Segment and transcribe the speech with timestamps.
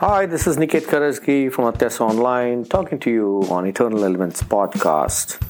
[0.00, 5.40] Hi, this is Niket Karajagi from Atyasa Online talking to you on Eternal Elements podcast.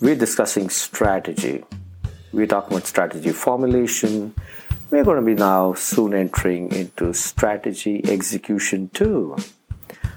[0.00, 1.62] We're discussing strategy.
[2.32, 4.34] We're talking about strategy formulation.
[4.90, 9.36] We're going to be now soon entering into strategy execution too.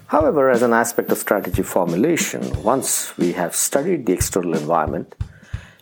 [0.07, 5.15] However, as an aspect of strategy formulation, once we have studied the external environment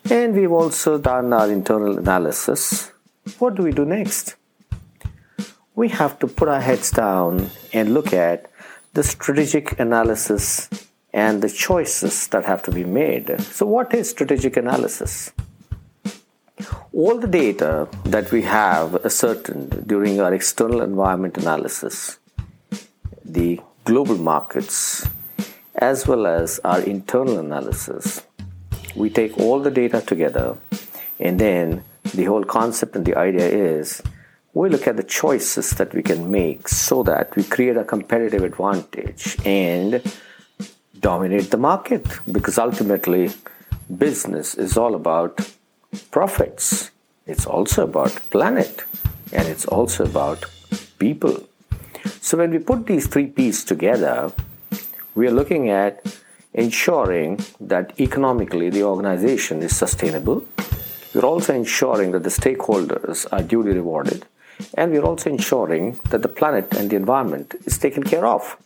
[0.10, 2.92] and we've also done our internal analysis,
[3.38, 4.36] what do we do next?
[5.76, 8.50] We have to put our heads down and look at
[8.94, 10.70] the strategic analysis
[11.12, 13.42] and the choices that have to be made.
[13.42, 15.32] So, what is strategic analysis?
[16.94, 22.20] All the data that we have ascertained during our external environment analysis,
[23.26, 25.08] the global markets,
[25.76, 28.22] as well as our internal analysis,
[28.96, 30.56] we take all the data together,
[31.20, 34.04] and then the whole concept and the idea is
[34.54, 38.44] we look at the choices that we can make so that we create a competitive
[38.44, 40.02] advantage and
[41.00, 43.32] dominate the market because ultimately
[43.98, 45.52] business is all about
[46.12, 46.92] profits.
[47.26, 48.84] It's also about planet
[49.32, 50.46] and it's also about
[51.00, 51.44] people.
[52.22, 54.32] So when we put these three pieces together
[55.16, 56.18] we are looking at
[56.54, 60.46] ensuring that economically the organization is sustainable.
[61.14, 64.26] We're also ensuring that the stakeholders are duly rewarded
[64.76, 68.58] and we're also ensuring that the planet and the environment is taken care of.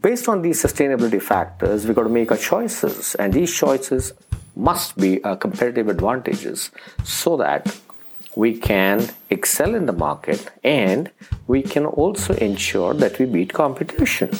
[0.00, 4.12] Based on these sustainability factors, we've got to make our choices, and these choices
[4.56, 6.70] must be our competitive advantages
[7.04, 7.78] so that
[8.36, 11.10] we can excel in the market and
[11.46, 14.30] we can also ensure that we beat competition.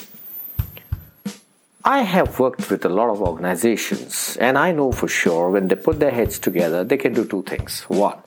[1.85, 5.77] I have worked with a lot of organizations, and I know for sure when they
[5.77, 7.83] put their heads together, they can do two things.
[7.89, 8.19] One,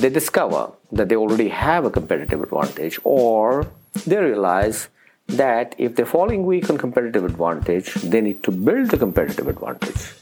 [0.00, 3.66] they discover that they already have a competitive advantage, or
[4.06, 4.88] they realize
[5.28, 10.12] that if they're falling weak on competitive advantage, they need to build the competitive advantage.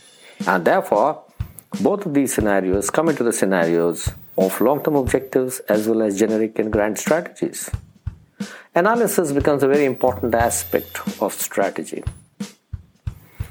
[0.46, 1.22] And therefore,
[1.80, 6.18] both of these scenarios come into the scenarios of long term objectives as well as
[6.18, 7.70] generic and grand strategies.
[8.74, 12.04] Analysis becomes a very important aspect of strategy.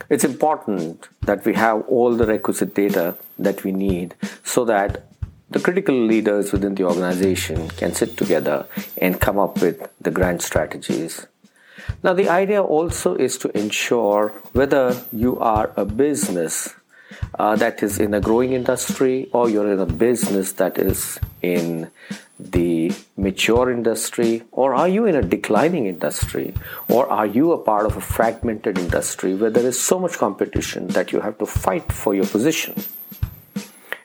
[0.09, 5.03] It's important that we have all the requisite data that we need so that
[5.49, 8.65] the critical leaders within the organization can sit together
[9.01, 11.25] and come up with the grand strategies.
[12.03, 16.73] Now, the idea also is to ensure whether you are a business
[17.39, 21.89] uh, that is in a growing industry or you're in a business that is in
[22.39, 26.53] the mature industry or are you in a declining industry
[26.87, 30.87] or are you a part of a fragmented industry where there is so much competition
[30.89, 32.75] that you have to fight for your position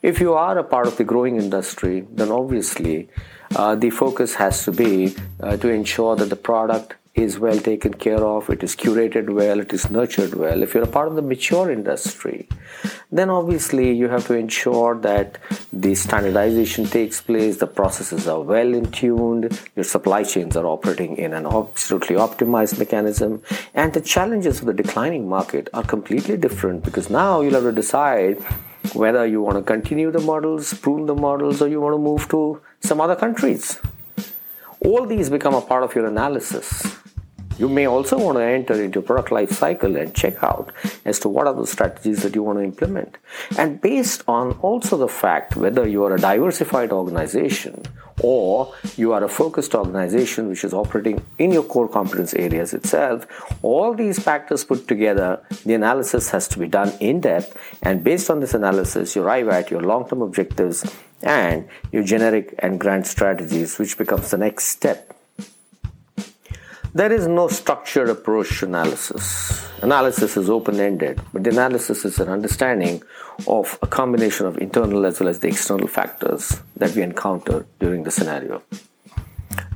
[0.03, 3.09] if you are a part of the growing industry, then obviously
[3.57, 7.93] uh, the focus has to be uh, to ensure that the product is well taken
[7.93, 10.63] care of, it is curated well, it is nurtured well.
[10.63, 12.49] If you're a part of the mature industry,
[13.11, 15.37] then obviously you have to ensure that
[15.75, 21.17] the standardization takes place, the processes are well in tuned, your supply chains are operating
[21.19, 23.43] in an absolutely optimized mechanism,
[23.75, 27.73] and the challenges of the declining market are completely different because now you'll have to
[27.73, 28.43] decide
[28.95, 32.29] whether you want to continue the models, prune the models, or you want to move
[32.29, 33.81] to some other countries.
[34.85, 36.97] All these become a part of your analysis.
[37.59, 40.73] You may also want to enter into product life cycle and check out
[41.05, 43.19] as to what are the strategies that you want to implement.
[43.59, 47.83] And based on also the fact whether you are a diversified organization
[48.23, 53.27] or you are a focused organization which is operating in your core competence areas itself,
[53.63, 57.57] all these factors put together, the analysis has to be done in depth.
[57.83, 60.85] And based on this analysis, you arrive at your long term objectives
[61.23, 65.17] and your generic and grand strategies, which becomes the next step
[66.95, 69.67] there is no structured approach to analysis.
[69.81, 73.03] Analysis is open ended, but the analysis is an understanding
[73.47, 78.03] of a combination of internal as well as the external factors that we encounter during
[78.03, 78.63] the scenario.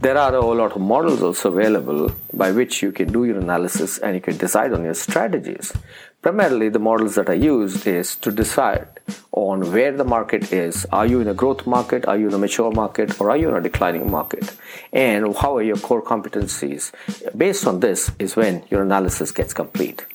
[0.02, 3.38] There are a whole lot of models also available by which you can do your
[3.38, 5.72] analysis and you can decide on your strategies.
[6.20, 8.95] Primarily, the models that are used is to decide
[9.32, 10.86] on where the market is.
[10.92, 12.06] Are you in a growth market?
[12.06, 13.20] Are you in a mature market?
[13.20, 14.56] Or are you in a declining market?
[14.92, 16.92] And how are your core competencies?
[17.36, 20.06] Based on this is when your analysis gets complete.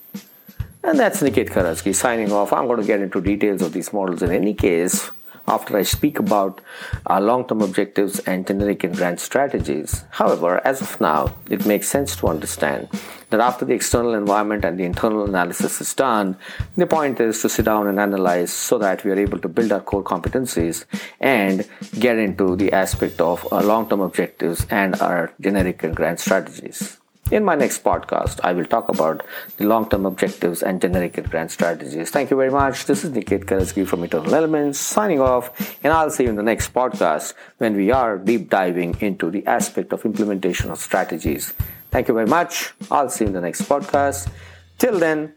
[0.83, 2.51] And that's Niket Karajagi signing off.
[2.51, 5.11] I'm going to get into details of these models in any case
[5.47, 6.61] after I speak about
[7.05, 10.03] our long term objectives and generic and grand strategies.
[10.11, 12.89] However, as of now, it makes sense to understand
[13.31, 16.37] that after the external environment and the internal analysis is done,
[16.77, 19.71] the point is to sit down and analyze so that we are able to build
[19.71, 20.85] our core competencies
[21.19, 21.67] and
[21.99, 26.19] get into the aspect of uh, our long term objectives and our generic and grand
[26.19, 26.97] strategies.
[27.29, 29.25] In my next podcast, I will talk about
[29.55, 32.09] the long term objectives and generic and grand strategies.
[32.09, 32.85] Thank you very much.
[32.85, 36.43] This is Niket Karajagi from Eternal Elements signing off, and I'll see you in the
[36.43, 41.53] next podcast when we are deep diving into the aspect of implementation of strategies.
[41.91, 42.73] Thank you very much.
[42.89, 44.29] I'll see you in the next podcast.
[44.77, 45.33] Till then,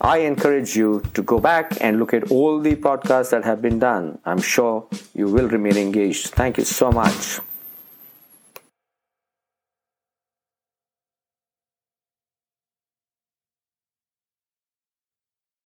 [0.00, 3.78] I encourage you to go back and look at all the podcasts that have been
[3.78, 4.18] done.
[4.24, 6.30] I'm sure you will remain engaged.
[6.30, 7.40] Thank you so much.